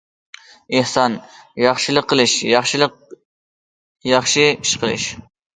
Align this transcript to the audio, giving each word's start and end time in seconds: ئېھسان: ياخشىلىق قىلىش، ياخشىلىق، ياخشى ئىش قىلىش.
ئېھسان: 0.77 1.17
ياخشىلىق 1.65 2.09
قىلىش، 2.13 2.35
ياخشىلىق، 2.53 2.97
ياخشى 4.15 4.51
ئىش 4.57 4.73
قىلىش. 4.87 5.07